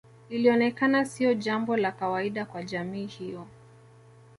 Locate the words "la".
1.77-1.91